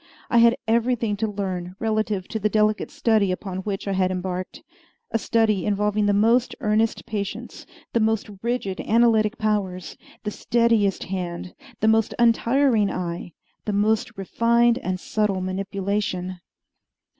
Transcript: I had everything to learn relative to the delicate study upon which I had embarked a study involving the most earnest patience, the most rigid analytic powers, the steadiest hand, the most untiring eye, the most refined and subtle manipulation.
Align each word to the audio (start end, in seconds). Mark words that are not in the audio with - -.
I 0.31 0.39
had 0.39 0.57
everything 0.67 1.15
to 1.17 1.27
learn 1.29 1.75
relative 1.77 2.27
to 2.29 2.39
the 2.39 2.49
delicate 2.49 2.89
study 2.89 3.31
upon 3.31 3.57
which 3.59 3.87
I 3.87 3.91
had 3.91 4.09
embarked 4.09 4.63
a 5.11 5.19
study 5.19 5.63
involving 5.63 6.07
the 6.07 6.11
most 6.11 6.55
earnest 6.59 7.05
patience, 7.05 7.67
the 7.93 7.99
most 7.99 8.27
rigid 8.41 8.79
analytic 8.81 9.37
powers, 9.37 9.95
the 10.23 10.31
steadiest 10.31 11.03
hand, 11.03 11.53
the 11.81 11.87
most 11.87 12.15
untiring 12.17 12.89
eye, 12.89 13.33
the 13.65 13.73
most 13.73 14.17
refined 14.17 14.79
and 14.79 14.99
subtle 14.99 15.39
manipulation. 15.39 16.39